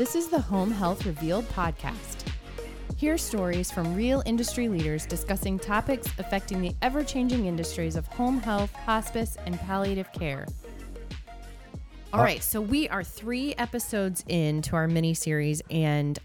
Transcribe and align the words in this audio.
This 0.00 0.14
is 0.14 0.28
the 0.28 0.40
Home 0.40 0.70
Health 0.70 1.04
Revealed 1.04 1.46
podcast. 1.50 2.26
Hear 2.96 3.18
stories 3.18 3.70
from 3.70 3.94
real 3.94 4.22
industry 4.24 4.66
leaders 4.66 5.04
discussing 5.04 5.58
topics 5.58 6.06
affecting 6.18 6.62
the 6.62 6.74
ever 6.80 7.04
changing 7.04 7.44
industries 7.44 7.96
of 7.96 8.06
home 8.06 8.40
health, 8.40 8.72
hospice, 8.72 9.36
and 9.44 9.60
palliative 9.60 10.10
care. 10.14 10.46
All 12.14 12.20
right, 12.22 12.42
so 12.42 12.62
we 12.62 12.88
are 12.88 13.04
three 13.04 13.54
episodes 13.56 14.24
into 14.26 14.74
our 14.74 14.88
mini 14.88 15.12
series, 15.12 15.60
and 15.70 16.18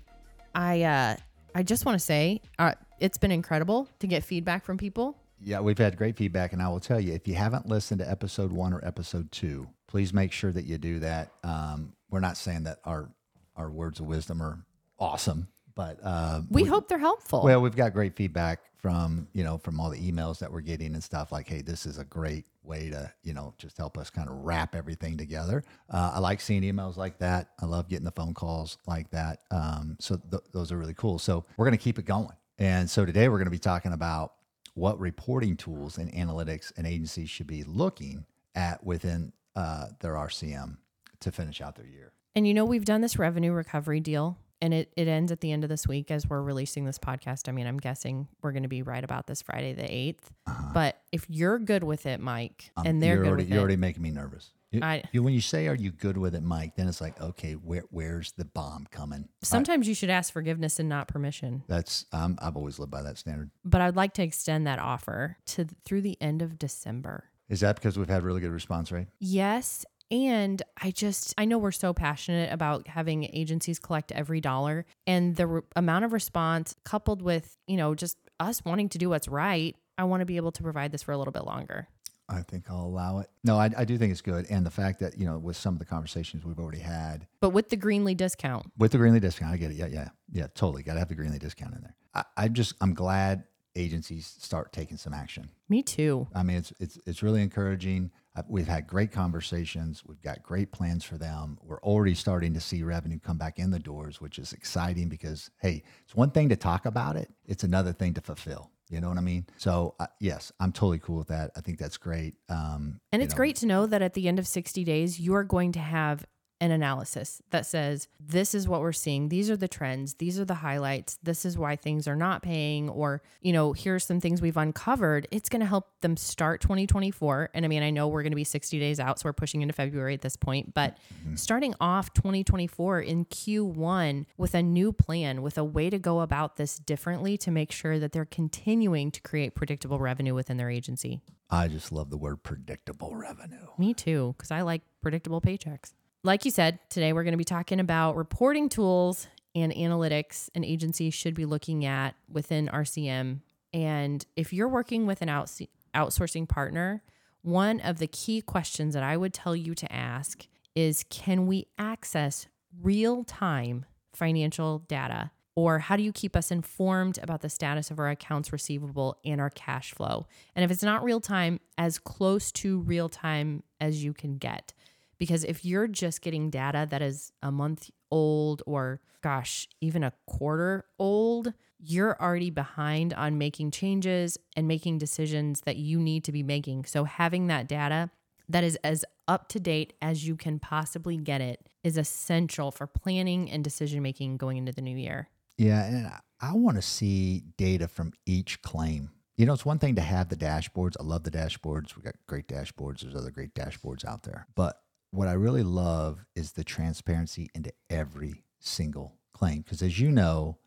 I 0.55 0.83
uh, 0.83 1.15
I 1.53 1.63
just 1.63 1.85
want 1.85 1.99
to 1.99 2.05
say 2.05 2.39
uh, 2.57 2.75
it's 3.01 3.17
been 3.17 3.33
incredible 3.33 3.89
to 3.99 4.07
get 4.07 4.23
feedback 4.23 4.63
from 4.63 4.77
people. 4.77 5.17
Yeah, 5.41 5.59
we've 5.59 5.77
had 5.77 5.97
great 5.97 6.15
feedback, 6.15 6.53
and 6.53 6.61
I 6.61 6.69
will 6.69 6.79
tell 6.79 7.01
you 7.01 7.11
if 7.11 7.27
you 7.27 7.35
haven't 7.35 7.67
listened 7.67 7.99
to 7.99 8.09
episode 8.09 8.53
one 8.53 8.71
or 8.71 8.79
episode 8.85 9.33
two, 9.33 9.67
please 9.85 10.13
make 10.13 10.31
sure 10.31 10.53
that 10.53 10.63
you 10.63 10.77
do 10.77 10.99
that. 10.99 11.33
Um, 11.43 11.91
we're 12.09 12.21
not 12.21 12.37
saying 12.37 12.63
that 12.63 12.79
our 12.85 13.09
our 13.55 13.69
words 13.71 13.99
of 13.99 14.05
wisdom 14.05 14.41
are 14.41 14.65
awesome, 14.99 15.47
but 15.75 15.99
uh, 16.03 16.41
We, 16.49 16.63
hope 16.63 16.87
they're 16.87 16.97
helpful. 16.97 17.43
well, 17.43 17.61
we've 17.61 17.75
got 17.75 17.93
great 17.93 18.15
feedback 18.15 18.59
from 18.77 19.27
you 19.33 19.43
know 19.43 19.57
from 19.57 19.79
all 19.79 19.89
the 19.89 19.99
emails 19.99 20.37
that 20.39 20.51
we're 20.51 20.61
getting 20.61 20.93
and 20.93 21.03
stuff 21.03 21.31
like, 21.31 21.47
hey, 21.47 21.61
this 21.61 21.85
is 21.87 21.97
a 21.97 22.03
great 22.05 22.45
way 22.63 22.89
to 22.89 23.11
you 23.23 23.33
know 23.33 23.53
just 23.57 23.77
help 23.77 23.97
us 23.97 24.09
kind 24.09 24.29
of 24.29 24.35
wrap 24.37 24.75
everything 24.75 25.17
together. 25.17 25.63
Uh, 25.89 26.11
I 26.15 26.19
like 26.19 26.39
seeing 26.39 26.61
emails 26.61 26.95
like 26.97 27.17
that. 27.19 27.49
I 27.59 27.65
love 27.65 27.89
getting 27.89 28.05
the 28.05 28.11
phone 28.11 28.33
calls 28.33 28.77
like 28.85 29.09
that. 29.11 29.39
Um, 29.51 29.97
so 29.99 30.17
th- 30.29 30.43
those 30.51 30.71
are 30.71 30.77
really 30.77 30.93
cool. 30.93 31.17
So 31.17 31.45
we're 31.57 31.65
going 31.65 31.77
to 31.77 31.83
keep 31.83 31.97
it 31.97 32.05
going. 32.05 32.35
And 32.59 32.89
so 32.89 33.05
today 33.05 33.27
we're 33.27 33.37
going 33.37 33.45
to 33.47 33.51
be 33.51 33.57
talking 33.59 33.91
about 33.93 34.33
what 34.75 34.99
reporting 34.99 35.57
tools 35.57 35.97
and 35.97 36.11
analytics 36.13 36.71
an 36.77 36.85
agency 36.85 37.25
should 37.25 37.47
be 37.47 37.63
looking 37.63 38.25
at 38.53 38.83
within 38.85 39.33
uh, 39.55 39.87
their 39.99 40.13
RCM 40.13 40.77
to 41.21 41.31
finish 41.31 41.59
out 41.61 41.75
their 41.75 41.87
year. 41.87 42.11
And 42.35 42.47
you 42.47 42.53
know, 42.53 42.65
we've 42.65 42.85
done 42.85 43.01
this 43.01 43.17
revenue 43.17 43.51
recovery 43.53 43.99
deal 43.99 44.37
and 44.61 44.73
it, 44.73 44.91
it 44.97 45.07
ends 45.07 45.31
at 45.31 45.41
the 45.41 45.51
end 45.51 45.63
of 45.63 45.69
this 45.69 45.87
week 45.87 46.11
as 46.11 46.27
we're 46.27 46.41
releasing 46.41 46.85
this 46.85 46.97
podcast. 46.97 47.47
I 47.47 47.51
mean, 47.51 47.67
I'm 47.67 47.77
guessing 47.77 48.27
we're 48.41 48.51
going 48.51 48.63
to 48.63 48.69
be 48.69 48.81
right 48.81 49.03
about 49.03 49.27
this 49.27 49.41
Friday, 49.41 49.73
the 49.73 49.83
8th. 49.83 50.73
But 50.73 50.97
if 51.11 51.25
you're 51.29 51.59
good 51.59 51.83
with 51.83 52.05
it, 52.05 52.19
Mike, 52.19 52.71
Um, 52.77 52.85
and 52.87 53.01
they're 53.03 53.15
you're 53.15 53.23
good 53.23 53.27
already, 53.29 53.43
with 53.43 53.49
you're 53.49 53.59
it, 53.59 53.61
already 53.61 53.75
making 53.77 54.01
me 54.03 54.11
nervous. 54.11 54.51
You, 54.71 54.79
I- 54.81 55.03
you- 55.13 55.23
when 55.23 55.33
you 55.33 55.39
say, 55.41 55.67
"Are 55.67 55.75
you 55.75 55.91
good 55.91 56.17
with 56.17 56.35
it, 56.35 56.43
Mike?" 56.43 56.75
Then 56.75 56.89
it's 56.89 56.99
like, 56.99 57.21
okay, 57.21 57.53
where 57.53 57.83
where's 57.91 58.33
the 58.33 58.43
bomb 58.43 58.87
coming? 58.91 59.29
I- 59.41 59.45
sometimes 59.45 59.87
you 59.87 59.93
should 59.93 60.09
ask 60.09 60.33
forgiveness 60.33 60.79
and 60.79 60.89
not 60.89 61.07
permission. 61.07 61.63
that's 61.67 62.05
um, 62.11 62.37
I've 62.41 62.57
always 62.57 62.77
lived 62.77 62.91
by 62.91 63.01
that 63.03 63.17
standard. 63.17 63.51
But 63.63 63.79
I'd 63.79 63.95
like 63.95 64.13
to 64.15 64.23
extend 64.23 64.67
that 64.67 64.79
offer 64.79 65.37
to 65.47 65.65
through 65.85 66.01
the 66.01 66.17
end 66.21 66.41
of 66.41 66.59
December. 66.59 67.25
Is 67.47 67.59
that 67.61 67.75
because 67.75 67.97
we've 67.97 68.09
had 68.09 68.23
really 68.23 68.41
good 68.41 68.51
response 68.51 68.91
rate? 68.91 69.07
Yes. 69.19 69.85
And 70.11 70.61
I 70.81 70.91
just, 70.91 71.33
I 71.37 71.45
know 71.45 71.57
we're 71.57 71.71
so 71.71 71.93
passionate 71.93 72.51
about 72.51 72.87
having 72.87 73.23
agencies 73.33 73.79
collect 73.79 74.11
every 74.11 74.39
dollar 74.39 74.85
and 75.07 75.35
the 75.35 75.47
re- 75.47 75.61
amount 75.75 76.05
of 76.05 76.13
response 76.13 76.75
coupled 76.83 77.21
with, 77.21 77.57
you 77.67 77.77
know, 77.77 77.95
just 77.95 78.17
us 78.39 78.63
wanting 78.63 78.89
to 78.89 78.97
do 78.97 79.09
what's 79.09 79.27
right. 79.27 79.75
I 79.97 80.03
want 80.03 80.21
to 80.21 80.25
be 80.25 80.37
able 80.37 80.51
to 80.51 80.63
provide 80.63 80.91
this 80.91 81.03
for 81.03 81.11
a 81.11 81.17
little 81.17 81.31
bit 81.31 81.45
longer. 81.45 81.87
I 82.27 82.41
think 82.41 82.65
I'll 82.69 82.85
allow 82.85 83.19
it. 83.19 83.29
No, 83.43 83.57
I, 83.57 83.69
I 83.77 83.85
do 83.85 83.97
think 83.99 84.11
it's 84.11 84.21
good, 84.21 84.47
and 84.49 84.65
the 84.65 84.71
fact 84.71 84.99
that 85.01 85.15
you 85.15 85.25
know 85.27 85.37
with 85.37 85.55
some 85.55 85.75
of 85.75 85.79
the 85.79 85.85
conversations 85.85 86.43
we've 86.43 86.57
already 86.57 86.79
had 86.79 87.27
But 87.39 87.51
with 87.51 87.69
the 87.69 87.77
Greenlee 87.77 88.17
discount, 88.17 88.71
with 88.79 88.93
the 88.93 88.97
Greenlee 88.97 89.21
discount, 89.21 89.53
I 89.53 89.57
get 89.57 89.69
it. 89.69 89.77
Yeah, 89.77 89.85
yeah, 89.85 90.09
yeah, 90.31 90.47
totally. 90.55 90.81
Got 90.81 90.93
to 90.93 90.99
have 90.99 91.07
the 91.07 91.15
Greenlee 91.15 91.37
discount 91.37 91.75
in 91.75 91.81
there. 91.81 91.95
I, 92.15 92.23
I 92.35 92.47
just 92.47 92.73
I'm 92.81 92.95
glad 92.95 93.43
agencies 93.75 94.35
start 94.39 94.73
taking 94.73 94.97
some 94.97 95.13
action. 95.13 95.49
me 95.69 95.83
too. 95.83 96.27
I 96.33 96.41
mean, 96.41 96.57
it's 96.57 96.73
it's 96.79 96.97
it's 97.05 97.21
really 97.21 97.43
encouraging. 97.43 98.09
Uh, 98.35 98.41
We've 98.47 98.67
had 98.67 98.87
great 98.87 99.11
conversations. 99.11 100.03
We've 100.05 100.21
got 100.21 100.43
great 100.43 100.71
plans 100.71 101.03
for 101.03 101.17
them. 101.17 101.57
We're 101.61 101.81
already 101.81 102.15
starting 102.15 102.53
to 102.53 102.59
see 102.59 102.83
revenue 102.83 103.19
come 103.19 103.37
back 103.37 103.59
in 103.59 103.71
the 103.71 103.79
doors, 103.79 104.19
which 104.19 104.39
is 104.39 104.53
exciting 104.53 105.09
because 105.09 105.49
hey, 105.59 105.83
it's 106.03 106.15
one 106.15 106.31
thing 106.31 106.49
to 106.49 106.55
talk 106.55 106.85
about 106.85 107.15
it; 107.15 107.29
it's 107.45 107.63
another 107.63 107.93
thing 107.93 108.13
to 108.15 108.21
fulfill. 108.21 108.71
You 108.89 109.01
know 109.01 109.09
what 109.09 109.17
I 109.17 109.21
mean? 109.21 109.47
So 109.57 109.95
uh, 109.99 110.07
yes, 110.19 110.51
I'm 110.59 110.71
totally 110.71 110.99
cool 110.99 111.17
with 111.17 111.29
that. 111.29 111.51
I 111.55 111.61
think 111.61 111.79
that's 111.79 111.97
great. 111.97 112.35
Um, 112.49 112.99
And 113.11 113.23
it's 113.23 113.33
know, 113.33 113.37
great 113.37 113.55
to 113.57 113.65
know 113.65 113.87
that 113.87 114.01
at 114.01 114.13
the 114.13 114.27
end 114.27 114.37
of 114.37 114.47
60 114.47 114.83
days, 114.83 115.19
you 115.19 115.33
are 115.33 115.43
going 115.43 115.71
to 115.71 115.79
have 115.79 116.25
an 116.61 116.71
analysis 116.71 117.41
that 117.49 117.65
says, 117.65 118.07
this 118.19 118.55
is 118.55 118.67
what 118.67 118.79
we're 118.79 118.93
seeing. 118.93 119.27
These 119.27 119.49
are 119.49 119.57
the 119.57 119.67
trends. 119.67 120.15
These 120.15 120.39
are 120.39 120.45
the 120.45 120.55
highlights. 120.55 121.17
This 121.21 121.43
is 121.43 121.57
why 121.57 121.75
things 121.75 122.07
are 122.07 122.15
not 122.15 122.41
paying. 122.41 122.89
Or, 122.89 123.21
you 123.41 123.51
know, 123.51 123.73
here's 123.73 124.05
some 124.05 124.21
things 124.21 124.41
we've 124.41 124.55
uncovered. 124.55 125.27
It's 125.31 125.49
going 125.49 125.59
to 125.59 125.65
help 125.65 125.99
them 125.99 126.15
start 126.15 126.61
2024. 126.61 127.49
And 127.53 127.65
I 127.65 127.67
mean, 127.67 127.83
I 127.83 127.89
know 127.89 128.07
we're 128.07 128.23
going 128.23 128.31
to 128.31 128.37
be 128.37 128.45
60 128.45 128.79
days 128.79 128.99
out, 128.99 129.19
so 129.19 129.27
we're 129.27 129.33
pushing 129.33 129.61
into 129.61 129.73
February 129.73 130.13
at 130.13 130.21
this 130.21 130.37
point. 130.37 130.73
But 130.73 130.97
mm-hmm. 130.97 131.35
starting 131.35 131.75
off 131.81 132.13
2024 132.13 133.01
in 133.01 133.25
Q1 133.25 134.25
with 134.37 134.55
a 134.55 134.63
new 134.63 134.93
plan, 134.93 135.41
with 135.41 135.57
a 135.57 135.63
way 135.63 135.89
to 135.89 135.99
go 135.99 136.21
about 136.21 136.55
this 136.55 136.77
differently 136.77 137.37
to 137.37 137.51
make 137.51 137.71
sure 137.71 137.99
that 137.99 138.13
they're 138.13 138.23
continuing 138.23 139.11
to 139.11 139.21
create 139.21 139.55
predictable 139.55 139.99
revenue 139.99 140.33
within 140.33 140.55
their 140.55 140.69
agency. 140.69 141.21
I 141.49 141.67
just 141.67 141.91
love 141.91 142.09
the 142.09 142.17
word 142.17 142.43
predictable 142.43 143.15
revenue. 143.15 143.67
Me 143.77 143.93
too, 143.93 144.33
because 144.37 144.51
I 144.51 144.61
like 144.61 144.81
predictable 145.01 145.41
paychecks. 145.41 145.91
Like 146.25 146.43
you 146.43 146.49
said, 146.49 146.79
today 146.89 147.13
we're 147.13 147.21
going 147.23 147.33
to 147.33 147.37
be 147.37 147.43
talking 147.43 147.79
about 147.79 148.15
reporting 148.15 148.67
tools 148.67 149.27
and 149.53 149.71
analytics 149.71 150.49
an 150.55 150.63
agency 150.63 151.11
should 151.11 151.35
be 151.35 151.45
looking 151.45 151.85
at 151.85 152.15
within 152.27 152.67
RCM. 152.67 153.41
And 153.75 154.25
if 154.35 154.51
you're 154.51 154.67
working 154.67 155.05
with 155.05 155.21
an 155.21 155.29
outs- 155.29 155.61
outsourcing 155.93 156.49
partner, 156.49 157.03
one 157.43 157.79
of 157.79 157.99
the 157.99 158.07
key 158.07 158.41
questions 158.41 158.95
that 158.95 159.03
I 159.03 159.17
would 159.17 159.35
tell 159.35 159.55
you 159.55 159.75
to 159.75 159.93
ask 159.93 160.47
is 160.73 161.05
can 161.11 161.45
we 161.45 161.67
access 161.77 162.47
real 162.81 163.23
time 163.23 163.85
financial 164.11 164.79
data? 164.79 165.29
Or 165.53 165.77
how 165.77 165.95
do 165.95 166.01
you 166.01 166.11
keep 166.11 166.35
us 166.35 166.49
informed 166.49 167.19
about 167.21 167.41
the 167.41 167.49
status 167.49 167.91
of 167.91 167.99
our 167.99 168.09
accounts 168.09 168.51
receivable 168.51 169.19
and 169.23 169.39
our 169.39 169.51
cash 169.51 169.93
flow? 169.93 170.25
And 170.55 170.65
if 170.65 170.71
it's 170.71 170.81
not 170.81 171.03
real 171.03 171.21
time, 171.21 171.59
as 171.77 171.99
close 171.99 172.51
to 172.53 172.79
real 172.79 173.09
time 173.09 173.61
as 173.79 174.03
you 174.03 174.11
can 174.11 174.37
get. 174.37 174.73
Because 175.17 175.43
if 175.43 175.63
you're 175.63 175.87
just 175.87 176.21
getting 176.21 176.49
data 176.49 176.87
that 176.89 177.01
is 177.01 177.31
a 177.41 177.51
month 177.51 177.89
old 178.11 178.61
or, 178.65 179.01
gosh, 179.21 179.67
even 179.81 180.03
a 180.03 180.13
quarter 180.25 180.85
old, 180.99 181.53
you're 181.79 182.19
already 182.21 182.49
behind 182.49 183.13
on 183.13 183.37
making 183.37 183.71
changes 183.71 184.37
and 184.55 184.67
making 184.67 184.97
decisions 184.97 185.61
that 185.61 185.77
you 185.77 185.99
need 185.99 186.23
to 186.23 186.31
be 186.31 186.43
making. 186.43 186.85
So, 186.85 187.03
having 187.03 187.47
that 187.47 187.67
data 187.67 188.09
that 188.49 188.63
is 188.63 188.77
as 188.83 189.03
up 189.27 189.49
to 189.49 189.59
date 189.59 189.93
as 190.01 190.27
you 190.27 190.35
can 190.35 190.59
possibly 190.59 191.17
get 191.17 191.41
it 191.41 191.67
is 191.83 191.97
essential 191.97 192.71
for 192.71 192.87
planning 192.87 193.49
and 193.49 193.63
decision 193.63 194.01
making 194.01 194.37
going 194.37 194.57
into 194.57 194.71
the 194.71 194.81
new 194.81 194.95
year. 194.95 195.29
Yeah, 195.57 195.85
and 195.85 196.11
I, 196.41 196.53
want 196.53 196.77
to 196.77 196.81
see 196.81 197.43
data 197.57 197.87
from 197.87 198.13
each 198.25 198.61
claim. 198.61 199.11
You 199.37 199.45
know, 199.45 199.53
it's 199.53 199.65
one 199.65 199.79
thing 199.79 199.95
to 199.95 200.01
have 200.01 200.29
the 200.29 200.35
dashboards. 200.35 200.95
I 200.99 201.03
love 201.03 201.23
the 201.23 201.31
dashboards. 201.31 201.95
We 201.95 202.03
got 202.03 202.15
great 202.27 202.47
dashboards. 202.47 203.01
There's 203.01 203.15
other 203.15 203.31
great 203.31 203.53
dashboards 203.53 204.05
out 204.05 204.23
there. 204.23 204.47
But 204.55 204.77
what 205.11 205.27
I 205.27 205.33
really 205.33 205.63
love 205.63 206.25
is 206.35 206.51
the 206.53 206.63
transparency 206.63 207.49
into 207.55 207.71
every 207.89 208.43
single 208.59 209.15
claim. 209.33 209.61
Because 209.61 209.81
as 209.81 209.99
you 209.99 210.11
know, 210.11 210.57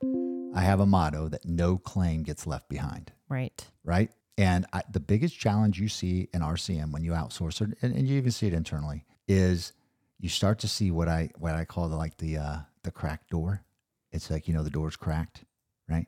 I 0.54 0.62
have 0.62 0.80
a 0.80 0.86
motto 0.86 1.28
that 1.28 1.44
no 1.44 1.76
claim 1.78 2.22
gets 2.22 2.46
left 2.46 2.68
behind, 2.68 3.12
Right. 3.28 3.66
right? 3.84 4.10
And 4.38 4.66
I, 4.72 4.82
the 4.90 5.00
biggest 5.00 5.38
challenge 5.38 5.80
you 5.80 5.88
see 5.88 6.28
in 6.32 6.40
RCM 6.42 6.92
when 6.92 7.02
you 7.04 7.10
outsource 7.12 7.60
it, 7.60 7.76
and, 7.82 7.94
and 7.94 8.06
you 8.08 8.16
even 8.16 8.30
see 8.30 8.46
it 8.46 8.54
internally, 8.54 9.04
is 9.26 9.72
you 10.18 10.28
start 10.28 10.58
to 10.60 10.68
see 10.68 10.90
what 10.90 11.08
I 11.08 11.30
what 11.38 11.54
I 11.54 11.64
call 11.64 11.88
the 11.88 11.96
like 11.96 12.16
the 12.18 12.36
uh, 12.38 12.56
the 12.84 12.90
cracked 12.92 13.30
door. 13.30 13.64
It's 14.12 14.30
like 14.30 14.46
you 14.48 14.54
know 14.54 14.62
the 14.62 14.70
door's 14.70 14.96
cracked, 14.96 15.44
right? 15.88 16.06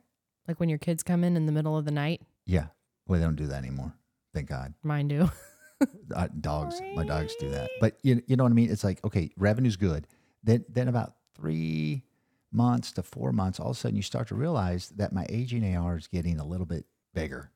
Like 0.49 0.59
when 0.61 0.69
your 0.69 0.79
kids 0.79 1.03
come 1.03 1.23
in 1.25 1.37
in 1.37 1.47
the 1.47 1.53
middle 1.53 1.77
of 1.77 1.85
the 1.85 1.91
night, 1.91 2.23
Yeah. 2.47 2.67
Well, 3.07 3.19
they 3.19 3.25
don't 3.27 3.35
do 3.37 3.49
that 3.49 3.59
anymore. 3.59 3.93
Thank 4.33 4.49
God. 4.49 4.75
mine 4.85 5.09
do. 5.09 5.29
Uh, 6.15 6.27
dogs, 6.41 6.83
my 6.97 7.05
dogs 7.05 7.35
do 7.39 7.49
that. 7.51 7.71
But 7.81 7.97
you, 8.03 8.21
you 8.27 8.35
know 8.35 8.43
what 8.43 8.51
I 8.51 8.55
mean? 8.55 8.69
It's 8.71 8.83
like, 8.83 9.03
okay, 9.05 9.31
revenue's 9.37 9.77
good. 9.77 10.09
Then, 10.43 10.65
then 10.69 10.89
about 10.89 11.15
three 11.37 12.03
months 12.51 12.91
to 12.93 13.03
four 13.05 13.33
months, 13.33 13.61
all 13.61 13.71
of 13.71 13.77
a 13.77 13.79
sudden 13.79 13.97
you 13.97 14.03
start 14.03 14.27
to 14.29 14.35
realize 14.35 14.89
that 14.97 15.13
my 15.13 15.25
aging 15.29 15.77
AR 15.77 15.97
is 15.97 16.09
getting 16.09 16.41
a 16.41 16.45
little 16.45 16.67
bit 16.67 16.85
bigger. 17.15 17.53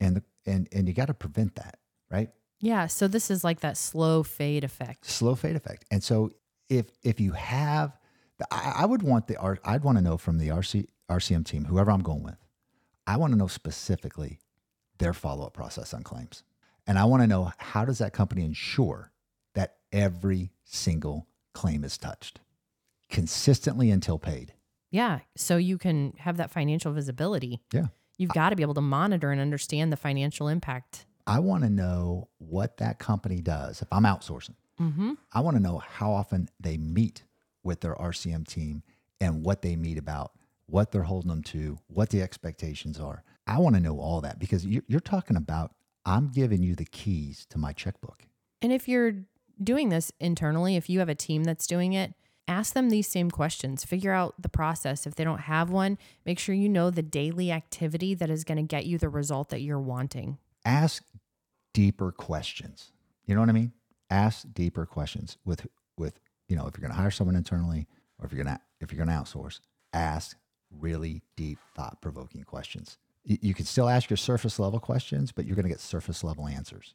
And, 0.00 0.16
the, 0.16 0.22
and, 0.46 0.68
and 0.72 0.88
you 0.88 0.94
got 0.94 1.06
to 1.08 1.14
prevent 1.14 1.54
that, 1.56 1.78
right? 2.10 2.30
yeah. 2.60 2.86
So 2.86 3.08
this 3.08 3.30
is 3.30 3.44
like 3.44 3.60
that 3.60 3.76
slow 3.76 4.22
fade 4.22 4.64
effect. 4.64 5.04
Slow 5.04 5.34
fade 5.34 5.54
effect. 5.54 5.84
And 5.90 6.02
so 6.02 6.30
if, 6.70 6.86
if 7.02 7.20
you 7.20 7.32
have, 7.32 7.96
the, 8.38 8.46
I, 8.50 8.72
I 8.78 8.86
would 8.86 9.02
want 9.02 9.26
the, 9.26 9.36
R- 9.36 9.58
I'd 9.64 9.84
want 9.84 9.98
to 9.98 10.02
know 10.02 10.16
from 10.16 10.38
the 10.38 10.48
RC, 10.48 10.86
RCM 11.10 11.44
team, 11.44 11.66
whoever 11.66 11.90
I'm 11.90 12.02
going 12.02 12.22
with, 12.22 12.38
I 13.06 13.18
want 13.18 13.34
to 13.34 13.38
know 13.38 13.48
specifically 13.48 14.40
their 14.98 15.12
follow-up 15.12 15.52
process 15.52 15.92
on 15.92 16.02
claims. 16.02 16.42
And 16.88 16.98
I 16.98 17.04
want 17.04 17.22
to 17.22 17.26
know 17.28 17.52
how 17.58 17.84
does 17.84 17.98
that 17.98 18.12
company 18.12 18.44
ensure 18.44 19.12
that 19.54 19.76
every 19.92 20.50
single 20.64 21.28
claim 21.54 21.84
is 21.84 21.96
touched 21.98 22.40
consistently 23.10 23.90
until 23.90 24.18
paid? 24.18 24.54
Yeah. 24.90 25.20
So 25.36 25.56
you 25.58 25.76
can 25.78 26.14
have 26.18 26.38
that 26.38 26.50
financial 26.50 26.92
visibility. 26.92 27.60
Yeah. 27.72 27.86
You've 28.16 28.30
got 28.32 28.50
to 28.50 28.56
be 28.56 28.62
able 28.62 28.74
to 28.74 28.80
monitor 28.80 29.30
and 29.30 29.40
understand 29.40 29.92
the 29.92 29.96
financial 29.96 30.48
impact. 30.48 31.04
I 31.26 31.38
want 31.40 31.62
to 31.64 31.70
know 31.70 32.28
what 32.38 32.78
that 32.78 32.98
company 32.98 33.40
does 33.42 33.82
if 33.82 33.88
I'm 33.92 34.04
outsourcing. 34.04 34.54
Mm-hmm. 34.80 35.12
I 35.32 35.40
want 35.40 35.56
to 35.56 35.62
know 35.62 35.78
how 35.86 36.12
often 36.12 36.48
they 36.58 36.78
meet 36.78 37.22
with 37.62 37.80
their 37.80 37.94
RCM 37.96 38.46
team 38.48 38.82
and 39.20 39.44
what 39.44 39.60
they 39.62 39.76
meet 39.76 39.98
about, 39.98 40.32
what 40.66 40.90
they're 40.90 41.02
holding 41.02 41.28
them 41.28 41.42
to, 41.44 41.78
what 41.88 42.08
the 42.10 42.22
expectations 42.22 42.98
are. 42.98 43.24
I 43.46 43.58
want 43.58 43.74
to 43.76 43.80
know 43.80 43.98
all 44.00 44.20
that 44.22 44.38
because 44.38 44.64
you- 44.64 44.84
you're 44.88 45.00
talking 45.00 45.36
about 45.36 45.74
I'm 46.08 46.28
giving 46.28 46.62
you 46.62 46.74
the 46.74 46.86
keys 46.86 47.46
to 47.50 47.58
my 47.58 47.74
checkbook. 47.74 48.24
And 48.62 48.72
if 48.72 48.88
you're 48.88 49.12
doing 49.62 49.90
this 49.90 50.10
internally, 50.18 50.74
if 50.74 50.88
you 50.88 51.00
have 51.00 51.10
a 51.10 51.14
team 51.14 51.44
that's 51.44 51.66
doing 51.66 51.92
it, 51.92 52.14
ask 52.48 52.72
them 52.72 52.88
these 52.88 53.06
same 53.06 53.30
questions. 53.30 53.84
Figure 53.84 54.12
out 54.12 54.40
the 54.40 54.48
process. 54.48 55.06
If 55.06 55.16
they 55.16 55.24
don't 55.24 55.42
have 55.42 55.68
one, 55.68 55.98
make 56.24 56.38
sure 56.38 56.54
you 56.54 56.70
know 56.70 56.88
the 56.88 57.02
daily 57.02 57.52
activity 57.52 58.14
that 58.14 58.30
is 58.30 58.42
going 58.42 58.56
to 58.56 58.62
get 58.62 58.86
you 58.86 58.96
the 58.96 59.10
result 59.10 59.50
that 59.50 59.60
you're 59.60 59.78
wanting. 59.78 60.38
Ask 60.64 61.04
deeper 61.74 62.10
questions. 62.10 62.90
You 63.26 63.34
know 63.34 63.42
what 63.42 63.50
I 63.50 63.52
mean? 63.52 63.72
Ask 64.08 64.46
deeper 64.54 64.86
questions 64.86 65.36
with 65.44 65.66
with 65.98 66.18
you 66.48 66.56
know 66.56 66.66
if 66.66 66.74
you're 66.74 66.88
going 66.88 66.96
to 66.96 67.00
hire 67.00 67.10
someone 67.10 67.36
internally 67.36 67.86
or 68.18 68.24
if 68.24 68.32
you're 68.32 68.42
going 68.42 68.56
to 68.56 68.62
if 68.80 68.90
you're 68.90 69.04
going 69.04 69.14
to 69.14 69.22
outsource. 69.22 69.60
Ask 69.92 70.38
really 70.70 71.20
deep, 71.36 71.58
thought 71.76 72.00
provoking 72.00 72.44
questions. 72.44 72.96
You, 73.24 73.38
you 73.40 73.54
can 73.54 73.64
still 73.64 73.88
ask 73.88 74.10
your 74.10 74.16
surface 74.16 74.58
level 74.58 74.80
questions, 74.80 75.32
but 75.32 75.46
you're 75.46 75.56
going 75.56 75.64
to 75.64 75.70
get 75.70 75.80
surface 75.80 76.24
level 76.24 76.46
answers. 76.46 76.94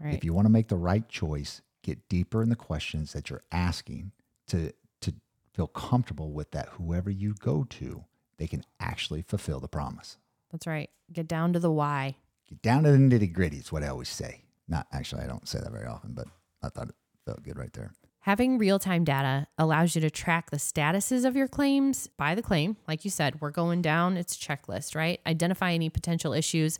Right. 0.00 0.14
If 0.14 0.24
you 0.24 0.32
want 0.32 0.46
to 0.46 0.52
make 0.52 0.68
the 0.68 0.76
right 0.76 1.08
choice, 1.08 1.62
get 1.82 2.08
deeper 2.08 2.42
in 2.42 2.48
the 2.48 2.56
questions 2.56 3.12
that 3.12 3.30
you're 3.30 3.42
asking 3.52 4.12
to 4.48 4.72
to 5.00 5.14
feel 5.52 5.66
comfortable 5.66 6.32
with 6.32 6.50
that 6.52 6.68
whoever 6.70 7.10
you 7.10 7.34
go 7.34 7.64
to, 7.64 8.04
they 8.38 8.46
can 8.46 8.64
actually 8.80 9.22
fulfill 9.22 9.60
the 9.60 9.68
promise. 9.68 10.16
That's 10.50 10.66
right. 10.66 10.90
Get 11.12 11.28
down 11.28 11.52
to 11.52 11.58
the 11.58 11.70
why. 11.70 12.16
Get 12.48 12.62
down 12.62 12.82
to 12.84 12.92
the 12.92 12.98
nitty 12.98 13.32
gritty 13.32 13.58
is 13.58 13.70
what 13.70 13.82
I 13.82 13.88
always 13.88 14.08
say. 14.08 14.42
Not 14.68 14.86
actually, 14.92 15.22
I 15.22 15.26
don't 15.26 15.46
say 15.48 15.60
that 15.60 15.72
very 15.72 15.86
often, 15.86 16.12
but 16.12 16.26
I 16.62 16.68
thought 16.68 16.88
it 16.88 16.94
felt 17.24 17.42
good 17.42 17.58
right 17.58 17.72
there. 17.72 17.92
Having 18.22 18.58
real 18.58 18.78
time 18.78 19.02
data 19.02 19.48
allows 19.58 19.96
you 19.96 20.00
to 20.00 20.10
track 20.10 20.50
the 20.50 20.56
statuses 20.56 21.24
of 21.24 21.34
your 21.34 21.48
claims 21.48 22.06
by 22.06 22.36
the 22.36 22.42
claim. 22.42 22.76
Like 22.86 23.04
you 23.04 23.10
said, 23.10 23.40
we're 23.40 23.50
going 23.50 23.82
down 23.82 24.16
its 24.16 24.36
checklist, 24.36 24.94
right? 24.94 25.20
Identify 25.26 25.72
any 25.72 25.90
potential 25.90 26.32
issues 26.32 26.78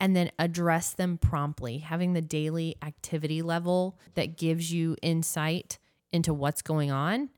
and 0.00 0.16
then 0.16 0.32
address 0.36 0.92
them 0.92 1.16
promptly. 1.16 1.78
Having 1.78 2.14
the 2.14 2.20
daily 2.20 2.74
activity 2.82 3.40
level 3.40 4.00
that 4.14 4.36
gives 4.36 4.72
you 4.72 4.96
insight 5.00 5.78
into 6.10 6.34
what's 6.34 6.60
going 6.60 6.90
on 6.90 7.30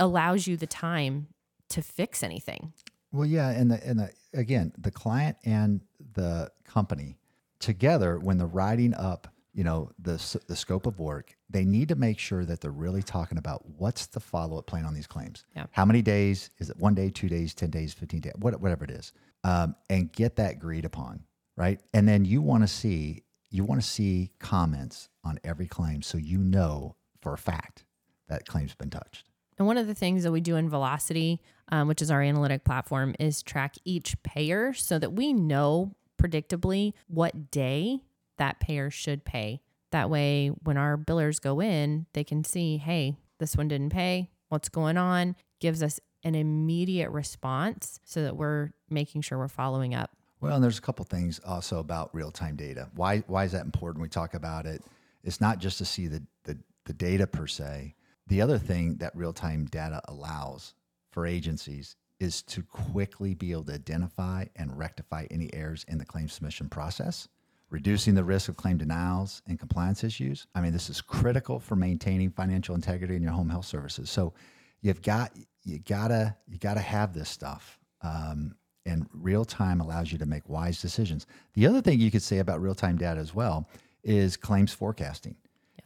allows 0.00 0.48
you 0.48 0.56
the 0.56 0.66
time 0.66 1.28
to 1.68 1.82
fix 1.82 2.24
anything. 2.24 2.72
Well, 3.12 3.26
yeah, 3.26 3.50
and 3.50 3.70
the 3.70 3.86
and 3.86 4.00
the 4.00 4.10
again, 4.34 4.72
the 4.76 4.90
client 4.90 5.36
and 5.44 5.82
the 6.14 6.50
company 6.64 7.16
together 7.60 8.18
when 8.18 8.38
they're 8.38 8.48
writing 8.48 8.92
up, 8.92 9.28
you 9.54 9.62
know, 9.62 9.92
the 10.00 10.14
the 10.48 10.56
scope 10.56 10.86
of 10.86 10.98
work, 10.98 11.37
they 11.50 11.64
need 11.64 11.88
to 11.88 11.94
make 11.94 12.18
sure 12.18 12.44
that 12.44 12.60
they're 12.60 12.70
really 12.70 13.02
talking 13.02 13.38
about 13.38 13.64
what's 13.78 14.06
the 14.06 14.20
follow 14.20 14.58
up 14.58 14.66
plan 14.66 14.84
on 14.84 14.94
these 14.94 15.06
claims. 15.06 15.44
Yeah. 15.56 15.66
How 15.70 15.84
many 15.84 16.02
days? 16.02 16.50
Is 16.58 16.70
it 16.70 16.76
one 16.78 16.94
day, 16.94 17.10
two 17.10 17.28
days, 17.28 17.54
ten 17.54 17.70
days, 17.70 17.94
fifteen 17.94 18.20
days, 18.20 18.34
what, 18.38 18.60
whatever 18.60 18.84
it 18.84 18.90
is, 18.90 19.12
um, 19.44 19.74
and 19.88 20.12
get 20.12 20.36
that 20.36 20.52
agreed 20.52 20.84
upon, 20.84 21.24
right? 21.56 21.80
And 21.94 22.06
then 22.06 22.24
you 22.24 22.42
want 22.42 22.62
to 22.62 22.68
see 22.68 23.22
you 23.50 23.64
want 23.64 23.80
to 23.80 23.86
see 23.86 24.30
comments 24.38 25.08
on 25.24 25.38
every 25.42 25.66
claim, 25.66 26.02
so 26.02 26.18
you 26.18 26.38
know 26.38 26.96
for 27.20 27.32
a 27.32 27.38
fact 27.38 27.84
that 28.28 28.46
claim's 28.46 28.74
been 28.74 28.90
touched. 28.90 29.24
And 29.56 29.66
one 29.66 29.76
of 29.78 29.86
the 29.86 29.94
things 29.94 30.22
that 30.22 30.32
we 30.32 30.40
do 30.40 30.56
in 30.56 30.68
Velocity, 30.68 31.40
um, 31.70 31.88
which 31.88 32.00
is 32.00 32.10
our 32.10 32.22
analytic 32.22 32.64
platform, 32.64 33.14
is 33.18 33.42
track 33.42 33.74
each 33.84 34.22
payer 34.22 34.72
so 34.72 34.98
that 34.98 35.14
we 35.14 35.32
know 35.32 35.96
predictably 36.20 36.92
what 37.08 37.50
day 37.50 38.00
that 38.36 38.60
payer 38.60 38.90
should 38.90 39.24
pay. 39.24 39.60
That 39.90 40.10
way, 40.10 40.48
when 40.48 40.76
our 40.76 40.96
billers 40.98 41.40
go 41.40 41.60
in, 41.60 42.06
they 42.12 42.24
can 42.24 42.44
see, 42.44 42.76
hey, 42.76 43.16
this 43.38 43.56
one 43.56 43.68
didn't 43.68 43.90
pay. 43.90 44.30
What's 44.48 44.68
going 44.68 44.96
on? 44.96 45.36
Gives 45.60 45.82
us 45.82 46.00
an 46.24 46.34
immediate 46.34 47.10
response 47.10 48.00
so 48.04 48.22
that 48.22 48.36
we're 48.36 48.70
making 48.90 49.22
sure 49.22 49.38
we're 49.38 49.48
following 49.48 49.94
up. 49.94 50.10
Well, 50.40 50.54
and 50.54 50.62
there's 50.62 50.78
a 50.78 50.82
couple 50.82 51.04
things 51.04 51.40
also 51.44 51.78
about 51.78 52.14
real 52.14 52.30
time 52.30 52.56
data. 52.56 52.88
Why 52.94 53.18
why 53.26 53.44
is 53.44 53.52
that 53.52 53.64
important? 53.64 54.02
We 54.02 54.08
talk 54.08 54.34
about 54.34 54.66
it. 54.66 54.82
It's 55.24 55.40
not 55.40 55.58
just 55.58 55.78
to 55.78 55.84
see 55.84 56.06
the, 56.06 56.22
the 56.44 56.58
the 56.84 56.92
data 56.92 57.26
per 57.26 57.46
se. 57.46 57.94
The 58.28 58.40
other 58.40 58.58
thing 58.58 58.96
that 58.96 59.16
real 59.16 59.32
time 59.32 59.66
data 59.66 60.00
allows 60.06 60.74
for 61.10 61.26
agencies 61.26 61.96
is 62.20 62.42
to 62.42 62.62
quickly 62.62 63.34
be 63.34 63.52
able 63.52 63.64
to 63.64 63.74
identify 63.74 64.44
and 64.56 64.76
rectify 64.76 65.26
any 65.30 65.52
errors 65.54 65.84
in 65.88 65.98
the 65.98 66.04
claim 66.04 66.28
submission 66.28 66.68
process, 66.68 67.28
reducing 67.70 68.14
the 68.14 68.24
risk 68.24 68.48
of 68.48 68.56
claim 68.56 68.78
denials 68.78 69.42
and 69.46 69.58
compliance 69.58 70.02
issues. 70.02 70.46
I 70.54 70.60
mean, 70.60 70.72
this 70.72 70.88
is 70.88 71.00
critical 71.00 71.60
for 71.60 71.76
maintaining 71.76 72.30
financial 72.30 72.74
integrity 72.74 73.16
in 73.16 73.22
your 73.22 73.32
home 73.32 73.50
health 73.50 73.66
services. 73.66 74.10
So 74.10 74.32
you've 74.80 75.02
got 75.02 75.32
you 75.64 75.78
gotta 75.80 76.34
you 76.46 76.58
gotta 76.58 76.80
have 76.80 77.12
this 77.12 77.28
stuff. 77.28 77.78
Um, 78.02 78.54
and 78.86 79.06
real 79.12 79.44
time 79.44 79.80
allows 79.80 80.10
you 80.12 80.18
to 80.18 80.26
make 80.26 80.48
wise 80.48 80.80
decisions. 80.80 81.26
The 81.54 81.66
other 81.66 81.82
thing 81.82 82.00
you 82.00 82.10
could 82.10 82.22
say 82.22 82.38
about 82.38 82.62
real 82.62 82.74
time 82.74 82.96
data 82.96 83.20
as 83.20 83.34
well 83.34 83.68
is 84.02 84.36
claims 84.36 84.72
forecasting. 84.72 85.36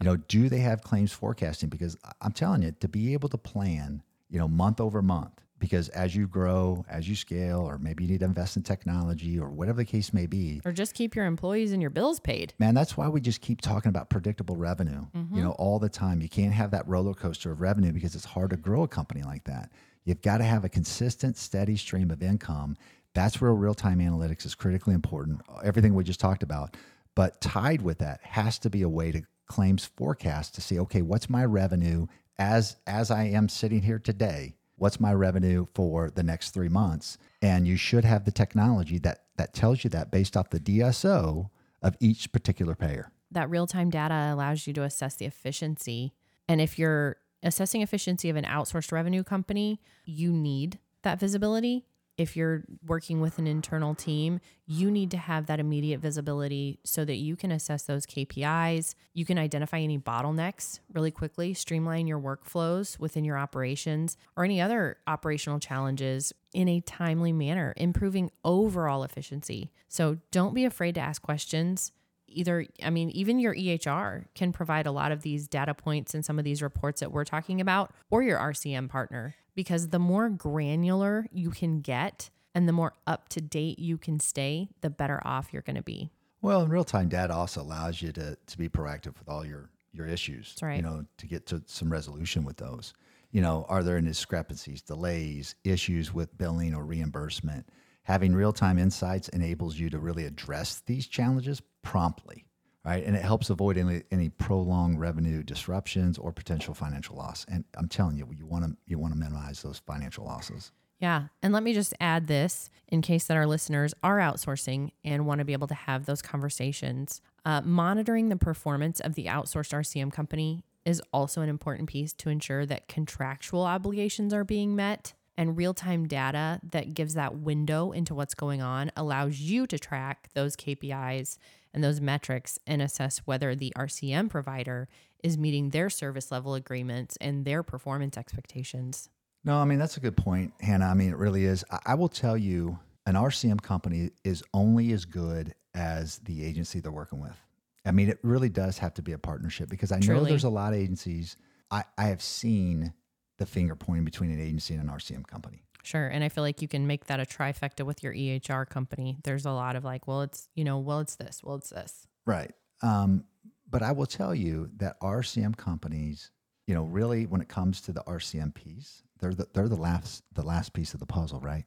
You 0.01 0.07
know, 0.07 0.17
do 0.17 0.49
they 0.49 0.59
have 0.59 0.83
claims 0.83 1.13
forecasting? 1.13 1.69
Because 1.69 1.97
I'm 2.21 2.33
telling 2.33 2.63
you, 2.63 2.73
to 2.81 2.89
be 2.89 3.13
able 3.13 3.29
to 3.31 3.39
plan, 3.39 4.03
you 4.31 4.39
know, 4.39 4.49
month 4.49 4.81
over 4.81 5.03
month, 5.03 5.41
because 5.63 5.89
as 5.91 6.17
you 6.17 6.27
grow, 6.27 6.85
as 6.89 7.09
you 7.09 7.15
scale, 7.15 7.61
or 7.61 7.79
maybe 7.79 8.03
you 8.03 8.11
need 8.11 8.19
to 8.19 8.25
invest 8.25 8.57
in 8.57 8.65
technology 8.65 9.39
or 9.39 9.49
whatever 9.49 9.77
the 9.77 9.85
case 9.85 10.13
may 10.13 10.27
be, 10.27 10.61
Or 10.65 10.73
just 10.73 10.93
keep 10.93 11.15
your 11.15 11.25
employees 11.25 11.71
and 11.71 11.81
your 11.81 11.93
bills 11.93 12.19
paid. 12.19 12.53
man, 12.59 12.75
that's 12.75 12.97
why 12.97 13.07
we 13.07 13.21
just 13.21 13.41
keep 13.41 13.61
talking 13.61 13.89
about 13.89 14.11
predictable 14.11 14.57
revenue, 14.57 15.07
you 15.15 15.21
mm-hmm. 15.21 15.41
know, 15.41 15.53
all 15.53 15.79
the 15.79 15.89
time. 15.89 16.21
You 16.21 16.29
can't 16.29 16.53
have 16.53 16.73
that 16.73 16.89
roller 16.89 17.15
coaster 17.15 17.53
of 17.53 17.61
revenue 17.61 17.93
because 17.93 18.17
it's 18.17 18.25
hard 18.25 18.51
to 18.51 18.57
grow 18.57 18.83
a 18.83 18.89
company 18.89 19.23
like 19.23 19.45
that. 19.45 19.71
You've 20.05 20.21
got 20.21 20.39
to 20.39 20.45
have 20.45 20.65
a 20.65 20.69
consistent, 20.69 21.37
steady 21.37 21.77
stream 21.77 22.11
of 22.11 22.25
income. 22.25 22.77
That's 23.15 23.41
where 23.41 23.55
real 23.55 23.75
time 23.75 24.01
analytics 24.01 24.45
is 24.45 24.57
critically 24.57 24.95
important. 24.95 25.43
Everything 25.63 25.95
we 25.95 26.03
just 26.03 26.19
talked 26.19 26.43
about. 26.43 26.77
But 27.15 27.41
tied 27.41 27.83
with 27.83 27.99
that 27.99 28.21
has 28.25 28.59
to 28.61 28.71
be 28.71 28.83
a 28.83 28.89
way 28.89 29.13
to 29.13 29.23
claims 29.47 29.85
forecast 29.85 30.57
to 30.57 30.61
see, 30.61 30.81
okay, 30.81 31.03
what's 31.03 31.31
my 31.31 31.45
revenue 31.45 32.09
as 32.37 32.77
as 32.85 33.13
I 33.13 33.25
am 33.27 33.49
sitting 33.49 33.83
here 33.83 34.01
today? 34.01 34.57
What's 34.83 34.99
my 34.99 35.15
revenue 35.15 35.67
for 35.75 36.11
the 36.11 36.25
next 36.25 36.51
three 36.51 36.69
months? 36.69 37.17
And 37.41 37.69
you 37.69 37.77
should 37.77 38.05
have 38.05 38.25
the 38.25 38.33
technology 38.33 38.99
that 38.99 39.27
that 39.37 39.55
tells 39.55 39.85
you 39.85 39.91
that 39.91 40.11
based 40.11 40.37
off 40.37 40.51
the 40.51 40.59
DSO 40.59 41.51
of 41.83 41.97
each 42.01 42.33
particular 42.33 42.75
payer. 42.75 43.13
that 43.31 43.49
real 43.49 43.69
time 43.69 43.91
data 43.91 44.31
allows 44.35 44.67
you 44.67 44.73
to 44.73 44.83
assess 44.83 45.15
the 45.15 45.25
efficiency. 45.25 46.15
And 46.49 46.61
if 46.61 46.81
you're 46.81 47.19
assessing 47.45 47.81
efficiency 47.81 48.29
of 48.29 48.35
an 48.35 48.45
outsourced 48.45 48.91
revenue 48.91 49.23
company, 49.23 49.81
you 50.05 50.33
need 50.33 50.81
that 51.03 51.21
visibility. 51.21 51.87
If 52.19 52.37
you're 52.37 52.65
working 52.87 53.21
with 53.21 53.39
an 53.39 53.47
internal 53.47 53.95
team, 53.95 54.41
you 54.67 54.91
need 54.91 55.11
to 55.13 55.17
have 55.17 55.47
that 55.47 55.61
immediate 55.61 56.01
visibility 56.01 56.79
so 56.85 57.05
that 57.05 57.17
you 57.17 57.37
can 57.37 57.51
assess 57.51 57.85
those 57.85 58.05
KPIs. 58.07 58.95
You 59.15 59.25
can 59.25 59.39
identify 59.39 59.79
any 59.79 59.99
bottlenecks 59.99 60.81
really 60.93 61.11
quickly, 61.11 61.55
streamline 61.55 62.07
your 62.07 62.21
workflows 62.21 62.99
within 62.99 63.25
your 63.25 63.39
operations 63.39 64.19
or 64.37 64.45
any 64.45 64.61
other 64.61 64.99
operational 65.07 65.59
challenges 65.59 66.33
in 66.53 66.69
a 66.69 66.81
timely 66.81 67.33
manner, 67.33 67.73
improving 67.77 68.31
overall 68.45 69.05
efficiency. 69.05 69.73
So 69.89 70.19
don't 70.31 70.55
be 70.55 70.65
afraid 70.65 70.95
to 70.97 71.01
ask 71.01 71.23
questions 71.23 71.93
either 72.35 72.67
i 72.83 72.91
mean 72.91 73.11
even 73.11 73.39
your 73.39 73.55
ehr 73.55 74.27
can 74.35 74.53
provide 74.53 74.87
a 74.87 74.93
lot 74.93 75.13
of 75.13 75.23
these 75.23 75.47
data 75.49 75.75
points 75.75 76.15
and 76.15 76.25
some 76.25 76.39
of 76.39 76.45
these 76.45 76.63
reports 76.63 77.01
that 77.01 77.13
we're 77.13 77.25
talking 77.25 77.61
about 77.61 77.93
or 78.11 78.23
your 78.23 78.39
rcm 78.39 78.89
partner 78.89 79.35
because 79.55 79.89
the 79.89 79.99
more 79.99 80.29
granular 80.29 81.27
you 81.33 81.51
can 81.51 81.81
get 81.81 82.31
and 82.55 82.69
the 82.69 82.73
more 82.73 82.95
up 83.07 83.29
to 83.31 83.41
date 83.41 83.79
you 83.79 83.97
can 83.99 84.21
stay 84.21 84.69
the 84.81 84.91
better 84.91 85.21
off 85.25 85.53
you're 85.53 85.63
going 85.63 85.77
to 85.77 85.83
be 85.83 86.11
Well, 86.41 86.63
and 86.63 86.71
real 86.73 86.85
time 86.85 87.09
data 87.09 87.35
also 87.35 87.63
allows 87.63 88.03
you 88.03 88.13
to 88.13 88.37
to 88.47 88.59
be 88.59 88.69
proactive 88.69 89.19
with 89.19 89.29
all 89.29 89.45
your 89.45 89.71
your 89.93 90.07
issues. 90.07 90.51
That's 90.55 90.63
right. 90.63 90.77
You 90.77 90.83
know, 90.83 91.05
to 91.19 91.27
get 91.27 91.47
to 91.47 91.63
some 91.67 91.91
resolution 91.93 92.45
with 92.45 92.57
those. 92.57 92.95
You 93.31 93.41
know, 93.41 93.65
are 93.69 93.83
there 93.83 93.97
any 93.97 94.09
discrepancies, 94.09 94.83
delays, 94.83 95.55
issues 95.65 96.13
with 96.13 96.37
billing 96.37 96.75
or 96.75 96.85
reimbursement? 96.85 97.67
Having 98.05 98.35
real 98.35 98.53
time 98.53 98.79
insights 98.79 99.29
enables 99.29 99.79
you 99.79 99.89
to 99.91 99.99
really 99.99 100.27
address 100.27 100.83
these 100.87 101.07
challenges 101.07 101.63
promptly, 101.83 102.45
right? 102.85 103.05
And 103.05 103.17
it 103.17 103.23
helps 103.23 103.51
avoid 103.51 103.77
any, 103.77 104.03
any 104.11 104.29
prolonged 104.29 105.01
revenue 105.01 105.43
disruptions 105.43 106.19
or 106.19 106.33
potential 106.33 106.75
financial 106.75 107.17
loss. 107.17 107.47
And 107.49 107.65
I'm 107.77 107.89
telling 107.89 108.17
you, 108.17 108.29
you 108.37 108.47
want 108.47 108.65
to 108.65 108.77
you 108.87 108.99
want 108.99 109.15
to 109.15 109.19
minimize 109.19 109.63
those 109.63 109.79
financial 109.79 110.25
losses. 110.25 110.73
Yeah. 110.99 111.25
And 111.43 111.53
let 111.53 111.65
me 111.65 111.75
just 111.75 111.95
add 112.01 112.29
this 112.29 112.71
in 112.87 113.03
case 113.03 113.25
that 113.25 113.37
our 113.37 113.47
listeners 113.47 113.93
are 114.05 114.19
outsourcing 114.19 114.93
and 115.05 115.27
want 115.27 115.41
to 115.41 115.45
be 115.45 115.53
able 115.53 115.67
to 115.67 115.75
have 115.75 116.07
those 116.07 116.23
conversations. 116.23 117.21
Uh, 117.45 117.61
monitoring 117.63 118.29
the 118.29 118.37
performance 118.37 119.01
of 119.01 119.15
the 119.15 119.25
outsourced 119.25 119.73
RCM 119.73 120.13
company 120.13 120.65
is 120.85 121.03
also 121.13 121.41
an 121.41 121.49
important 121.49 121.89
piece 121.89 122.13
to 122.13 122.29
ensure 122.29 122.65
that 122.67 122.87
contractual 122.87 123.63
obligations 123.63 124.33
are 124.33 124.45
being 124.45 124.77
met. 124.77 125.15
And 125.37 125.57
real 125.57 125.75
time 125.75 126.07
data 126.07 126.61
that 126.71 126.95
gives 126.95 127.15
that 127.15 127.37
window 127.37 127.91
into 127.91 128.15
what's 128.15 128.35
going 128.35 128.63
on 128.63 128.93
allows 128.97 129.41
you 129.41 129.67
to 129.67 129.79
track 129.79 130.29
those 130.35 130.55
KPIs 130.55 131.37
and 131.75 131.83
those 131.83 132.01
metrics 132.01 132.59
and 132.67 132.83
assess 132.83 133.19
whether 133.19 133.55
the 133.55 133.73
RCM 133.77 134.29
provider 134.29 134.89
is 135.23 135.39
meeting 135.39 135.71
their 135.71 135.89
service 135.89 136.31
level 136.31 136.55
agreements 136.55 137.17
and 137.21 137.45
their 137.45 137.63
performance 137.63 138.17
expectations. 138.17 139.09
No, 139.45 139.57
I 139.57 139.65
mean, 139.65 139.79
that's 139.79 139.97
a 139.97 140.01
good 140.01 140.17
point, 140.17 140.53
Hannah. 140.61 140.87
I 140.87 140.95
mean, 140.95 141.11
it 141.11 141.17
really 141.17 141.45
is. 141.45 141.65
I, 141.71 141.79
I 141.87 141.95
will 141.95 142.09
tell 142.09 142.37
you, 142.37 142.79
an 143.07 143.15
RCM 143.15 143.61
company 143.63 144.11
is 144.25 144.43
only 144.55 144.93
as 144.93 145.05
good 145.05 145.55
as 145.75 146.19
the 146.19 146.45
agency 146.45 146.81
they're 146.81 146.93
working 146.93 147.21
with. 147.21 147.37
I 147.85 147.91
mean, 147.91 148.09
it 148.09 148.19
really 148.23 148.49
does 148.49 148.79
have 148.79 148.95
to 148.95 149.03
be 149.03 149.13
a 149.13 149.19
partnership 149.19 149.69
because 149.69 149.91
I 149.91 149.99
know 149.99 150.25
there's 150.25 150.45
a 150.45 150.49
lot 150.49 150.73
of 150.73 150.79
agencies. 150.79 151.37
I, 151.71 151.83
I 151.99 152.05
have 152.05 152.23
seen 152.23 152.93
the 153.39 153.47
finger 153.47 153.75
pointing 153.75 154.05
between 154.05 154.31
an 154.31 154.41
agency 154.41 154.75
and 154.75 154.89
an 154.89 154.95
RCM 154.95 155.27
company. 155.27 155.65
Sure. 155.83 156.07
And 156.07 156.23
I 156.23 156.29
feel 156.29 156.43
like 156.43 156.63
you 156.63 156.69
can 156.69 156.87
make 156.87 157.07
that 157.07 157.21
a 157.21 157.25
trifecta 157.25 157.85
with 157.85 158.03
your 158.03 158.15
EHR 158.15 158.69
company. 158.69 159.19
There's 159.25 159.45
a 159.45 159.51
lot 159.51 159.77
of 159.77 159.85
like, 159.85 160.07
well, 160.07 160.23
it's, 160.23 160.49
you 160.55 160.65
know, 160.65 160.79
well, 160.79 161.01
it's 161.01 161.17
this, 161.17 161.41
well, 161.43 161.57
it's 161.57 161.71
this. 161.71 162.07
Right. 162.25 162.53
Um, 162.83 163.25
but 163.69 163.83
I 163.83 163.93
will 163.93 164.07
tell 164.07 164.35
you 164.35 164.71
that 164.77 165.01
RCM 165.01 165.57
companies, 165.57 166.31
you 166.67 166.75
know, 166.75 166.85
really 166.85 167.27
when 167.27 167.41
it 167.41 167.49
comes 167.49 167.81
to 167.83 167.93
the 167.93 168.03
RCM 168.03 168.55
piece, 168.55 169.03
they're 169.19 169.35
the, 169.35 169.49
they're 169.55 169.69
the 169.69 169.77
last 169.77 170.23
the 170.35 170.43
last 170.43 170.73
piece 170.73 170.95
of 170.95 171.01
the 171.01 171.07
puzzle, 171.07 171.41
right? 171.41 171.65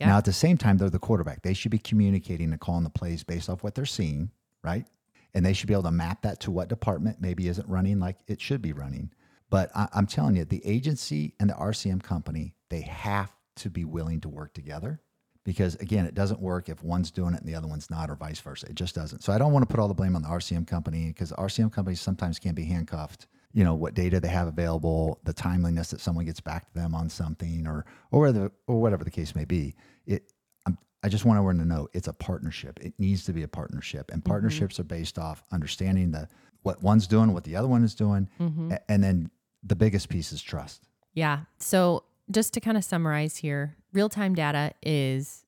Yeah. 0.00 0.08
Now 0.08 0.18
at 0.18 0.24
the 0.24 0.32
same 0.32 0.56
time, 0.56 0.78
they're 0.78 0.90
the 0.90 0.98
quarterback. 0.98 1.42
They 1.42 1.54
should 1.54 1.70
be 1.70 1.78
communicating 1.78 2.52
and 2.52 2.60
calling 2.60 2.84
the 2.84 2.90
plays 2.90 3.24
based 3.24 3.50
off 3.50 3.62
what 3.62 3.74
they're 3.74 3.86
seeing, 3.86 4.30
right? 4.62 4.86
And 5.34 5.44
they 5.44 5.52
should 5.52 5.66
be 5.66 5.74
able 5.74 5.84
to 5.84 5.90
map 5.90 6.22
that 6.22 6.40
to 6.40 6.50
what 6.50 6.68
department 6.68 7.20
maybe 7.20 7.48
isn't 7.48 7.68
running 7.68 7.98
like 7.98 8.18
it 8.26 8.40
should 8.40 8.62
be 8.62 8.72
running. 8.72 9.10
But 9.50 9.70
I, 9.74 9.88
I'm 9.92 10.06
telling 10.06 10.36
you, 10.36 10.44
the 10.44 10.64
agency 10.64 11.34
and 11.40 11.50
the 11.50 11.54
RCM 11.54 12.02
company, 12.02 12.54
they 12.70 12.82
have 12.82 13.30
to 13.56 13.70
be 13.70 13.84
willing 13.84 14.20
to 14.20 14.28
work 14.28 14.54
together 14.54 15.00
because 15.44 15.74
again, 15.76 16.06
it 16.06 16.14
doesn't 16.14 16.40
work 16.40 16.68
if 16.68 16.82
one's 16.82 17.10
doing 17.10 17.34
it 17.34 17.40
and 17.40 17.48
the 17.48 17.54
other 17.54 17.66
one's 17.66 17.90
not, 17.90 18.10
or 18.10 18.14
vice 18.14 18.40
versa. 18.40 18.66
It 18.68 18.74
just 18.74 18.94
doesn't. 18.94 19.22
So 19.22 19.32
I 19.32 19.38
don't 19.38 19.52
want 19.52 19.68
to 19.68 19.72
put 19.72 19.80
all 19.80 19.88
the 19.88 19.94
blame 19.94 20.14
on 20.16 20.22
the 20.22 20.28
RCM 20.28 20.66
company 20.66 21.08
because 21.08 21.30
the 21.30 21.36
RCM 21.36 21.72
companies 21.72 22.00
sometimes 22.00 22.38
can 22.38 22.54
be 22.54 22.64
handcuffed. 22.64 23.26
You 23.52 23.64
know 23.64 23.74
what 23.74 23.94
data 23.94 24.18
they 24.18 24.28
have 24.28 24.48
available, 24.48 25.20
the 25.24 25.34
timeliness 25.34 25.90
that 25.90 26.00
someone 26.00 26.24
gets 26.24 26.40
back 26.40 26.72
to 26.72 26.74
them 26.74 26.94
on 26.94 27.10
something, 27.10 27.66
or 27.66 27.84
or 28.10 28.20
whether 28.20 28.50
or 28.66 28.80
whatever 28.80 29.04
the 29.04 29.10
case 29.10 29.34
may 29.34 29.44
be. 29.44 29.74
It. 30.06 30.32
I'm, 30.64 30.78
I 31.02 31.10
just 31.10 31.26
want 31.26 31.36
everyone 31.36 31.58
to 31.58 31.66
know 31.66 31.88
it's 31.92 32.08
a 32.08 32.14
partnership. 32.14 32.80
It 32.80 32.94
needs 32.98 33.24
to 33.24 33.34
be 33.34 33.42
a 33.42 33.48
partnership, 33.48 34.10
and 34.10 34.22
mm-hmm. 34.22 34.30
partnerships 34.30 34.80
are 34.80 34.84
based 34.84 35.18
off 35.18 35.42
understanding 35.52 36.12
the 36.12 36.28
what 36.62 36.82
one's 36.82 37.06
doing, 37.06 37.34
what 37.34 37.44
the 37.44 37.56
other 37.56 37.68
one 37.68 37.84
is 37.84 37.94
doing, 37.94 38.26
mm-hmm. 38.40 38.72
a- 38.72 38.90
and 38.90 39.04
then 39.04 39.30
the 39.62 39.76
biggest 39.76 40.08
piece 40.08 40.32
is 40.32 40.40
trust. 40.40 40.88
Yeah. 41.12 41.40
So 41.58 42.04
just 42.30 42.54
to 42.54 42.60
kind 42.60 42.76
of 42.76 42.84
summarize 42.84 43.38
here, 43.38 43.76
real 43.92 44.08
time 44.08 44.34
data 44.34 44.72
is 44.82 45.44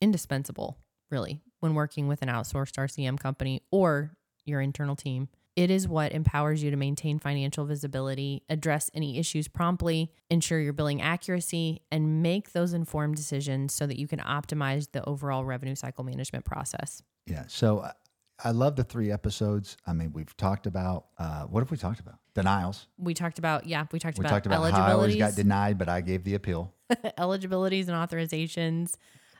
indispensable, 0.00 0.78
really, 1.10 1.42
when 1.60 1.74
working 1.74 2.08
with 2.08 2.22
an 2.22 2.28
outsourced 2.28 2.76
RCM 2.76 3.18
company 3.18 3.62
or 3.70 4.16
your 4.44 4.60
internal 4.60 4.96
team. 4.96 5.28
It 5.56 5.70
is 5.70 5.86
what 5.86 6.12
empowers 6.12 6.64
you 6.64 6.72
to 6.72 6.76
maintain 6.76 7.20
financial 7.20 7.64
visibility, 7.64 8.42
address 8.48 8.90
any 8.92 9.18
issues 9.18 9.46
promptly, 9.46 10.10
ensure 10.28 10.58
your 10.58 10.72
billing 10.72 11.00
accuracy, 11.00 11.82
and 11.92 12.22
make 12.22 12.52
those 12.52 12.72
informed 12.72 13.14
decisions 13.14 13.72
so 13.72 13.86
that 13.86 13.96
you 13.96 14.08
can 14.08 14.18
optimize 14.18 14.90
the 14.90 15.04
overall 15.08 15.44
revenue 15.44 15.76
cycle 15.76 16.02
management 16.02 16.44
process. 16.44 17.02
Yeah. 17.26 17.44
So 17.46 17.78
uh, 17.78 17.92
I- 18.42 18.50
love 18.50 18.76
the 18.76 18.84
three 18.84 19.10
episodes. 19.12 19.76
I 19.86 19.92
mean, 19.92 20.12
we've 20.12 20.36
talked 20.36 20.66
about 20.66 21.06
uh, 21.18 21.44
what 21.44 21.60
have 21.60 21.70
we 21.70 21.76
talked 21.76 22.00
about? 22.00 22.16
Denials. 22.34 22.88
We 22.98 23.14
talked 23.14 23.38
about, 23.38 23.66
yeah, 23.66 23.86
we 23.92 23.98
talked 23.98 24.18
We 24.18 24.22
about, 24.22 24.30
talked 24.30 24.46
about 24.46 24.72
how 24.72 24.84
I 24.84 24.92
always 24.92 25.16
got 25.16 25.36
denied, 25.36 25.78
but 25.78 25.88
I 25.88 26.00
gave 26.00 26.24
the 26.24 26.34
appeal. 26.34 26.74
eligibilities 27.18 27.88
and 27.88 27.96
authorizations, 27.96 28.96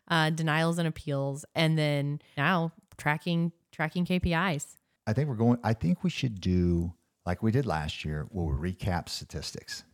uh, 0.08 0.30
denials 0.30 0.78
and 0.78 0.86
appeals, 0.86 1.44
and 1.54 1.78
then 1.78 2.20
now 2.36 2.72
tracking 2.96 3.52
tracking 3.72 4.04
KPIs. 4.06 4.76
I 5.06 5.12
think 5.12 5.28
we're 5.28 5.34
going. 5.34 5.58
I 5.64 5.74
think 5.74 6.04
we 6.04 6.10
should 6.10 6.40
do 6.40 6.92
like 7.26 7.42
we 7.42 7.50
did 7.50 7.66
last 7.66 8.04
year, 8.04 8.26
where 8.30 8.46
we 8.54 8.72
recap 8.72 9.08
statistics. 9.08 9.84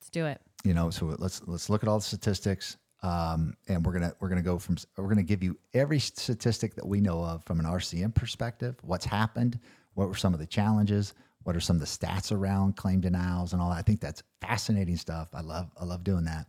Let's 0.00 0.10
do 0.10 0.26
it. 0.26 0.40
You 0.64 0.74
know, 0.74 0.90
so 0.90 1.06
let's 1.18 1.42
let's 1.46 1.70
look 1.70 1.82
at 1.82 1.88
all 1.88 1.98
the 1.98 2.04
statistics, 2.04 2.76
um, 3.02 3.54
and 3.68 3.84
we're 3.84 3.92
gonna 3.92 4.14
we're 4.20 4.28
gonna 4.28 4.42
go 4.42 4.58
from 4.58 4.76
we're 4.96 5.08
gonna 5.08 5.22
give 5.22 5.42
you 5.42 5.56
every 5.72 5.98
statistic 5.98 6.74
that 6.74 6.86
we 6.86 7.00
know 7.00 7.24
of 7.24 7.42
from 7.44 7.60
an 7.60 7.66
RCM 7.66 8.14
perspective. 8.14 8.76
What's 8.82 9.06
happened? 9.06 9.58
What 9.94 10.08
were 10.08 10.14
some 10.14 10.34
of 10.34 10.40
the 10.40 10.46
challenges? 10.46 11.14
What 11.44 11.56
are 11.56 11.60
some 11.60 11.76
of 11.76 11.80
the 11.80 11.86
stats 11.86 12.30
around 12.32 12.76
claim 12.76 13.00
denials 13.00 13.52
and 13.52 13.62
all 13.62 13.70
that? 13.70 13.78
I 13.78 13.82
think 13.82 14.00
that's 14.00 14.22
fascinating 14.40 14.96
stuff. 14.96 15.28
I 15.32 15.40
love 15.40 15.70
I 15.80 15.84
love 15.84 16.04
doing 16.04 16.24
that. 16.24 16.46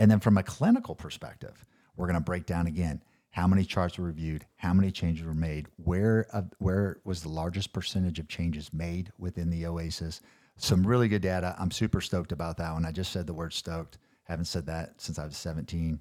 And 0.00 0.10
then 0.10 0.18
from 0.18 0.38
a 0.38 0.42
clinical 0.42 0.94
perspective, 0.96 1.64
we're 1.96 2.08
gonna 2.08 2.20
break 2.20 2.46
down 2.46 2.66
again 2.66 3.02
how 3.30 3.46
many 3.46 3.64
charts 3.64 3.96
were 3.96 4.04
reviewed, 4.04 4.44
how 4.56 4.74
many 4.74 4.90
changes 4.90 5.24
were 5.24 5.34
made, 5.34 5.66
where 5.76 6.26
uh, 6.32 6.42
where 6.58 6.98
was 7.04 7.22
the 7.22 7.28
largest 7.28 7.72
percentage 7.72 8.18
of 8.18 8.28
changes 8.28 8.72
made 8.72 9.12
within 9.18 9.50
the 9.50 9.66
Oasis. 9.66 10.20
Some 10.56 10.86
really 10.86 11.08
good 11.08 11.22
data. 11.22 11.54
I'm 11.58 11.70
super 11.70 12.00
stoked 12.00 12.32
about 12.32 12.56
that 12.58 12.72
one. 12.72 12.84
I 12.84 12.90
just 12.90 13.12
said 13.12 13.26
the 13.26 13.32
word 13.32 13.52
stoked. 13.52 13.98
Haven't 14.24 14.44
said 14.46 14.66
that 14.66 15.00
since 15.00 15.18
I 15.18 15.24
was 15.24 15.36
17, 15.36 16.00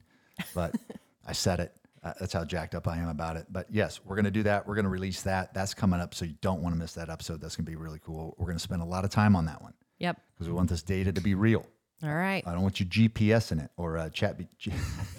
but 0.56 0.76
I 1.28 1.34
said 1.34 1.60
it. 1.60 1.74
Uh, 2.04 2.14
that's 2.20 2.34
how 2.34 2.44
jacked 2.44 2.74
up 2.74 2.88
I 2.88 2.98
am 2.98 3.10
about 3.10 3.38
it. 3.38 3.46
But 3.52 3.68
yes, 3.70 4.00
we're 4.04 4.16
going 4.16 4.26
to 4.26 4.32
do 4.32 4.42
that. 4.44 4.66
We're 4.68 4.74
going 4.76 4.86
to 4.86 4.90
release 4.90 5.22
that. 5.24 5.54
That's 5.54 5.74
coming 5.76 6.00
up. 6.00 6.16
So 6.16 6.26
you 6.26 6.34
don't 6.42 6.62
want 6.62 6.74
to 6.74 6.80
miss 6.80 6.94
that 6.94 7.10
episode. 7.10 7.42
That's 7.42 7.56
going 7.56 7.66
to 7.66 7.70
be 7.72 7.76
really 7.76 8.00
cool. 8.04 8.36
We're 8.40 8.48
going 8.48 8.58
to 8.58 8.64
spend 8.64 8.82
a 8.82 8.86
lot 8.86 9.04
of 9.06 9.12
time 9.12 9.36
on 9.36 9.46
that 9.46 9.62
one 9.62 9.74
Yep. 10.00 10.20
because 10.34 10.48
we 10.48 10.54
want 10.54 10.70
this 10.70 10.82
data 10.82 11.12
to 11.14 11.22
be 11.22 11.36
real. 11.36 11.64
All 12.04 12.14
right. 12.16 12.42
I 12.48 12.54
don't 12.54 12.64
want 12.64 12.80
you 12.80 12.88
GPS 12.88 13.52
in 13.52 13.60
it 13.60 13.70
or 13.78 14.00
uh, 14.00 14.10
chat 14.10 14.36
B- 14.40 14.48
G- 14.58 14.72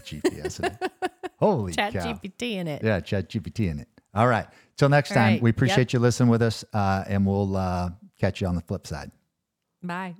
GPS 0.04 0.58
in 0.58 0.64
it. 0.66 0.92
Holy 1.38 1.72
Chat 1.72 1.92
cow. 1.92 2.12
GPT 2.14 2.52
in 2.54 2.66
it. 2.66 2.82
Yeah, 2.82 2.98
chat 2.98 3.28
GPT 3.30 3.70
in 3.70 3.78
it. 3.78 3.88
All 4.14 4.26
right. 4.26 4.46
Till 4.76 4.88
next 4.88 5.12
All 5.12 5.16
time, 5.16 5.34
right. 5.34 5.42
we 5.42 5.50
appreciate 5.50 5.78
Yep. 5.78 5.92
you 5.92 5.98
listening 6.00 6.30
with 6.30 6.42
us 6.42 6.64
uh, 6.72 7.04
and 7.06 7.24
we'll 7.24 7.56
uh, 7.56 7.90
catch 8.18 8.40
you 8.40 8.48
on 8.48 8.56
the 8.56 8.60
flip 8.60 8.88
side. 8.88 9.12
Bye. 9.84 10.16